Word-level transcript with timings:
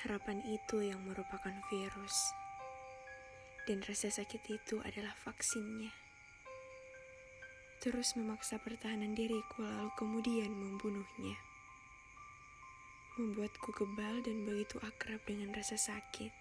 Harapan 0.00 0.40
itu 0.48 0.80
yang 0.80 1.04
merupakan 1.04 1.52
virus, 1.68 2.16
dan 3.68 3.84
rasa 3.84 4.08
sakit 4.08 4.48
itu 4.48 4.80
adalah 4.80 5.12
vaksinnya. 5.28 5.92
Terus 7.84 8.16
memaksa 8.16 8.56
pertahanan 8.64 9.12
diriku, 9.12 9.60
lalu 9.60 9.92
kemudian 10.00 10.56
membunuhnya, 10.56 11.36
membuatku 13.20 13.76
kebal 13.76 14.24
dan 14.24 14.48
begitu 14.48 14.80
akrab 14.80 15.20
dengan 15.28 15.52
rasa 15.52 15.76
sakit. 15.76 16.32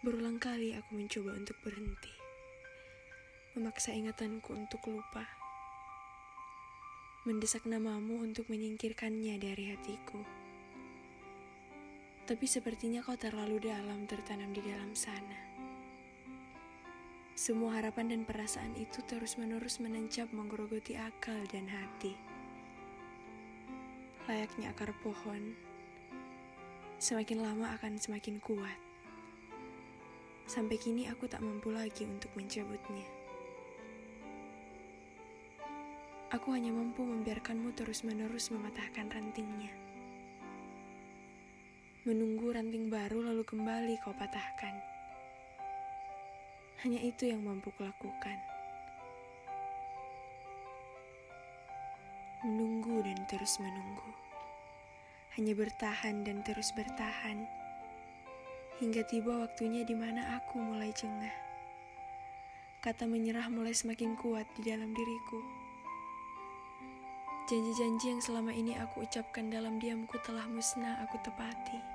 Berulang 0.00 0.40
kali 0.40 0.72
aku 0.72 0.96
mencoba 0.96 1.36
untuk 1.36 1.60
berhenti, 1.60 2.12
memaksa 3.52 3.92
ingatanku 3.92 4.56
untuk 4.56 4.80
lupa, 4.88 5.28
mendesak 7.28 7.68
namamu 7.68 8.24
untuk 8.24 8.48
menyingkirkannya 8.48 9.36
dari 9.36 9.76
hatiku. 9.76 10.43
Tapi 12.24 12.48
sepertinya 12.48 13.04
kau 13.04 13.20
terlalu 13.20 13.68
dalam 13.68 14.08
tertanam 14.08 14.48
di 14.56 14.64
dalam 14.64 14.96
sana. 14.96 15.36
Semua 17.36 17.76
harapan 17.76 18.16
dan 18.16 18.24
perasaan 18.24 18.72
itu 18.80 19.04
terus-menerus 19.04 19.76
menancap 19.76 20.32
menggerogoti 20.32 20.96
akal 20.96 21.36
dan 21.52 21.68
hati. 21.68 22.16
Layaknya 24.24 24.72
akar 24.72 24.96
pohon, 25.04 25.52
semakin 26.96 27.44
lama 27.44 27.76
akan 27.76 28.00
semakin 28.00 28.40
kuat. 28.40 28.80
Sampai 30.48 30.80
kini 30.80 31.04
aku 31.12 31.28
tak 31.28 31.44
mampu 31.44 31.76
lagi 31.76 32.08
untuk 32.08 32.32
mencabutnya. 32.40 33.04
Aku 36.32 36.56
hanya 36.56 36.72
mampu 36.72 37.04
membiarkanmu 37.04 37.76
terus-menerus 37.76 38.48
mematahkan 38.48 39.12
rantingnya 39.12 39.93
menunggu 42.04 42.52
ranting 42.52 42.92
baru 42.92 43.32
lalu 43.32 43.48
kembali 43.48 43.96
kau 44.04 44.12
patahkan. 44.12 44.76
Hanya 46.84 47.00
itu 47.00 47.32
yang 47.32 47.40
mampu 47.40 47.72
kulakukan. 47.80 48.36
Menunggu 52.44 53.00
dan 53.08 53.24
terus 53.24 53.56
menunggu. 53.56 54.12
Hanya 55.40 55.56
bertahan 55.56 56.28
dan 56.28 56.44
terus 56.44 56.76
bertahan. 56.76 57.48
Hingga 58.84 59.08
tiba 59.08 59.40
waktunya 59.40 59.80
di 59.88 59.96
mana 59.96 60.36
aku 60.36 60.60
mulai 60.60 60.92
jengah. 60.92 61.32
Kata 62.84 63.08
menyerah 63.08 63.48
mulai 63.48 63.72
semakin 63.72 64.12
kuat 64.20 64.44
di 64.60 64.68
dalam 64.68 64.92
diriku. 64.92 65.40
Janji-janji 67.48 68.12
yang 68.12 68.20
selama 68.20 68.52
ini 68.52 68.76
aku 68.76 69.08
ucapkan 69.08 69.48
dalam 69.48 69.80
diamku 69.80 70.20
telah 70.20 70.44
musnah 70.52 71.00
aku 71.00 71.16
tepati 71.24 71.93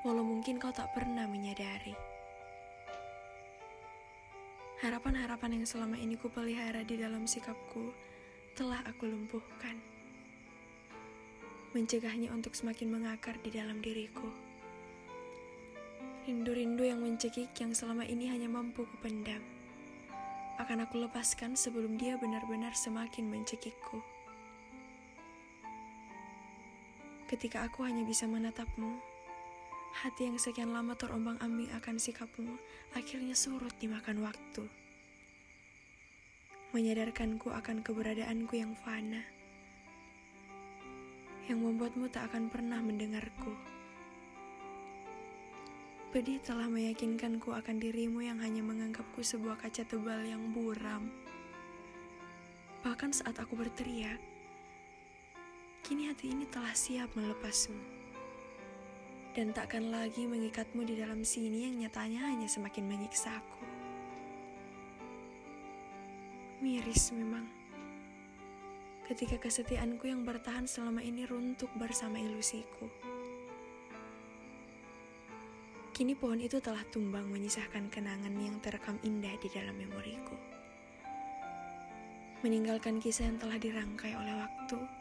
walau 0.00 0.24
mungkin 0.24 0.56
kau 0.56 0.72
tak 0.72 0.88
pernah 0.96 1.28
menyadari. 1.28 1.92
Harapan-harapan 4.80 5.60
yang 5.60 5.66
selama 5.68 6.00
ini 6.00 6.16
kupelihara 6.16 6.80
di 6.88 6.96
dalam 6.96 7.28
sikapku 7.28 7.92
telah 8.56 8.80
aku 8.88 9.04
lumpuhkan. 9.04 9.76
Mencegahnya 11.76 12.32
untuk 12.32 12.56
semakin 12.56 12.88
mengakar 12.88 13.36
di 13.44 13.52
dalam 13.52 13.84
diriku. 13.84 14.24
Rindu-rindu 16.24 16.88
yang 16.88 17.04
mencekik 17.04 17.52
yang 17.60 17.76
selama 17.76 18.08
ini 18.08 18.32
hanya 18.32 18.48
mampu 18.48 18.88
kupendam. 18.88 19.44
Akan 20.56 20.80
aku 20.80 21.04
lepaskan 21.04 21.52
sebelum 21.56 22.00
dia 22.00 22.16
benar-benar 22.16 22.72
semakin 22.72 23.28
mencekikku. 23.28 24.00
Ketika 27.28 27.68
aku 27.68 27.84
hanya 27.84 28.00
bisa 28.08 28.24
menatapmu, 28.24 29.09
Hati 29.90 30.30
yang 30.30 30.38
sekian 30.38 30.70
lama 30.70 30.94
terombang-ambing 30.94 31.74
akan 31.74 31.98
sikapmu 31.98 32.54
akhirnya 32.94 33.34
surut 33.34 33.74
dimakan 33.82 34.22
waktu. 34.22 34.70
Menyadarkanku 36.70 37.50
akan 37.50 37.82
keberadaanku 37.82 38.54
yang 38.54 38.78
fana. 38.78 39.26
Yang 41.50 41.58
membuatmu 41.58 42.06
tak 42.06 42.30
akan 42.30 42.46
pernah 42.46 42.78
mendengarku. 42.78 43.50
Pedih 46.14 46.38
telah 46.38 46.70
meyakinkanku 46.70 47.50
akan 47.50 47.82
dirimu 47.82 48.22
yang 48.22 48.38
hanya 48.38 48.62
menganggapku 48.62 49.26
sebuah 49.26 49.58
kaca 49.58 49.82
tebal 49.82 50.22
yang 50.22 50.54
buram. 50.54 51.10
Bahkan 52.86 53.10
saat 53.10 53.42
aku 53.42 53.58
berteriak, 53.58 54.22
kini 55.82 56.06
hati 56.06 56.30
ini 56.30 56.46
telah 56.46 56.72
siap 56.74 57.10
melepasmu 57.18 57.99
dan 59.30 59.54
takkan 59.54 59.94
lagi 59.94 60.26
mengikatmu 60.26 60.82
di 60.82 60.98
dalam 60.98 61.22
sini 61.22 61.70
yang 61.70 61.86
nyatanya 61.86 62.26
hanya 62.34 62.50
semakin 62.50 62.82
menyiksaku. 62.82 63.62
Miris 66.58 67.14
memang. 67.14 67.46
Ketika 69.06 69.38
kesetiaanku 69.38 70.06
yang 70.10 70.26
bertahan 70.26 70.66
selama 70.66 71.02
ini 71.02 71.26
runtuh 71.26 71.70
bersama 71.78 72.18
ilusiku. 72.18 72.90
Kini 75.94 76.14
pohon 76.18 76.42
itu 76.42 76.58
telah 76.58 76.82
tumbang 76.90 77.26
menyisahkan 77.30 77.90
kenangan 77.90 78.34
yang 78.34 78.58
terekam 78.58 78.98
indah 79.06 79.34
di 79.38 79.48
dalam 79.50 79.78
memoriku. 79.78 80.34
Meninggalkan 82.42 82.98
kisah 82.98 83.30
yang 83.30 83.38
telah 83.38 83.58
dirangkai 83.60 84.16
oleh 84.16 84.34
waktu 84.42 84.99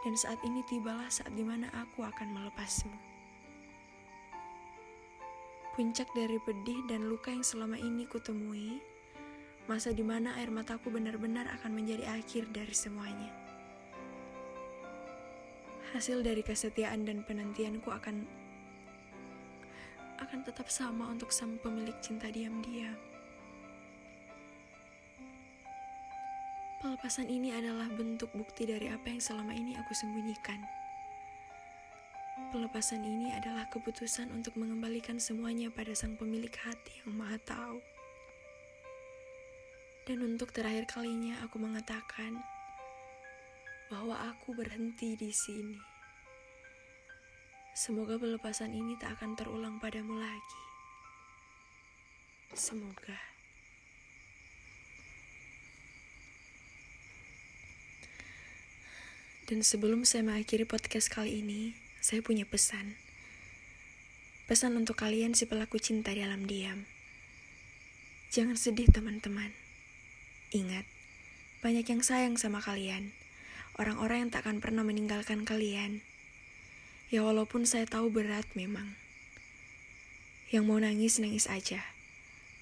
dan 0.00 0.16
saat 0.16 0.40
ini 0.46 0.64
tibalah 0.64 1.08
saat 1.12 1.32
di 1.36 1.44
mana 1.44 1.68
aku 1.76 2.04
akan 2.04 2.28
melepasmu. 2.32 2.96
Puncak 5.76 6.08
dari 6.16 6.36
pedih 6.42 6.84
dan 6.88 7.08
luka 7.08 7.32
yang 7.32 7.44
selama 7.44 7.76
ini 7.80 8.04
kutemui, 8.08 8.80
masa 9.68 9.92
di 9.94 10.04
mana 10.04 10.36
air 10.36 10.52
mataku 10.52 10.90
benar-benar 10.92 11.48
akan 11.60 11.72
menjadi 11.76 12.16
akhir 12.16 12.50
dari 12.52 12.74
semuanya. 12.74 13.32
Hasil 15.90 16.22
dari 16.22 16.46
kesetiaan 16.46 17.02
dan 17.02 17.26
penantianku 17.26 17.90
akan 17.90 18.22
akan 20.20 20.40
tetap 20.44 20.68
sama 20.70 21.10
untuk 21.10 21.32
sang 21.32 21.58
pemilik 21.58 21.96
cinta 21.98 22.28
diam-diam. 22.28 23.09
Pelepasan 26.80 27.28
ini 27.28 27.52
adalah 27.52 27.92
bentuk 27.92 28.32
bukti 28.32 28.64
dari 28.64 28.88
apa 28.88 29.12
yang 29.12 29.20
selama 29.20 29.52
ini 29.52 29.76
aku 29.76 29.92
sembunyikan. 29.92 30.64
Pelepasan 32.48 33.04
ini 33.04 33.36
adalah 33.36 33.68
keputusan 33.68 34.32
untuk 34.32 34.56
mengembalikan 34.56 35.20
semuanya 35.20 35.68
pada 35.68 35.92
sang 35.92 36.16
pemilik 36.16 36.48
hati 36.48 37.04
yang 37.04 37.20
maha 37.20 37.36
tahu. 37.44 37.84
Dan 40.08 40.24
untuk 40.24 40.56
terakhir 40.56 40.88
kalinya 40.88 41.36
aku 41.44 41.60
mengatakan 41.60 42.40
bahwa 43.92 44.16
aku 44.32 44.56
berhenti 44.56 45.20
di 45.20 45.28
sini. 45.36 45.76
Semoga 47.76 48.16
pelepasan 48.16 48.72
ini 48.72 48.96
tak 48.96 49.20
akan 49.20 49.36
terulang 49.36 49.76
padamu 49.76 50.16
lagi. 50.16 50.64
Semoga. 52.56 53.39
Dan 59.50 59.66
sebelum 59.66 60.06
saya 60.06 60.22
mengakhiri 60.22 60.62
podcast 60.62 61.10
kali 61.10 61.42
ini, 61.42 61.74
saya 61.98 62.22
punya 62.22 62.46
pesan. 62.46 62.94
Pesan 64.46 64.78
untuk 64.78 64.94
kalian 64.94 65.34
si 65.34 65.42
pelaku 65.42 65.82
cinta 65.82 66.14
dalam 66.14 66.46
diam. 66.46 66.86
Jangan 68.30 68.54
sedih 68.54 68.86
teman-teman. 68.94 69.50
Ingat, 70.54 70.86
banyak 71.66 71.82
yang 71.82 71.98
sayang 71.98 72.38
sama 72.38 72.62
kalian. 72.62 73.10
Orang-orang 73.74 74.22
yang 74.22 74.30
tak 74.30 74.46
akan 74.46 74.62
pernah 74.62 74.86
meninggalkan 74.86 75.42
kalian. 75.42 75.98
Ya 77.10 77.26
walaupun 77.26 77.66
saya 77.66 77.90
tahu 77.90 78.06
berat 78.06 78.46
memang. 78.54 78.94
Yang 80.54 80.62
mau 80.62 80.78
nangis, 80.78 81.18
nangis 81.18 81.50
aja. 81.50 81.82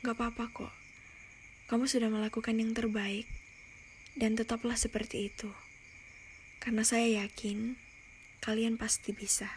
Gak 0.01 0.17
apa-apa 0.17 0.49
kok. 0.57 0.73
Kamu 1.69 1.85
sudah 1.85 2.09
melakukan 2.09 2.57
yang 2.57 2.73
terbaik. 2.73 3.29
Dan 4.17 4.41
tetaplah 4.41 4.81
seperti 4.81 5.29
itu. 5.29 5.53
Karena 6.69 6.85
saya 6.85 7.25
yakin 7.25 7.81
kalian 8.45 8.77
pasti 8.77 9.17
bisa. 9.17 9.49